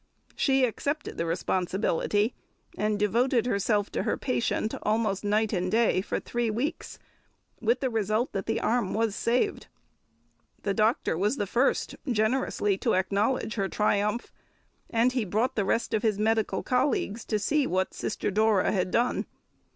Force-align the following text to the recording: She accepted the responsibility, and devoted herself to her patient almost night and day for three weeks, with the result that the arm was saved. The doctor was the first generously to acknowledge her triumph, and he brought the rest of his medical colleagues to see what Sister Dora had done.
She 0.35 0.65
accepted 0.65 1.19
the 1.19 1.27
responsibility, 1.27 2.33
and 2.75 2.97
devoted 2.97 3.45
herself 3.45 3.91
to 3.91 4.01
her 4.01 4.17
patient 4.17 4.73
almost 4.81 5.23
night 5.23 5.53
and 5.53 5.71
day 5.71 6.01
for 6.01 6.19
three 6.19 6.49
weeks, 6.49 6.97
with 7.61 7.81
the 7.81 7.89
result 7.91 8.31
that 8.31 8.47
the 8.47 8.59
arm 8.59 8.95
was 8.95 9.15
saved. 9.15 9.67
The 10.63 10.73
doctor 10.73 11.15
was 11.15 11.35
the 11.37 11.45
first 11.45 11.95
generously 12.07 12.79
to 12.79 12.95
acknowledge 12.95 13.53
her 13.53 13.69
triumph, 13.69 14.31
and 14.89 15.11
he 15.11 15.23
brought 15.23 15.55
the 15.55 15.65
rest 15.65 15.93
of 15.93 16.01
his 16.01 16.17
medical 16.17 16.63
colleagues 16.63 17.23
to 17.25 17.37
see 17.37 17.67
what 17.67 17.93
Sister 17.93 18.31
Dora 18.31 18.71
had 18.71 18.89
done. 18.89 19.27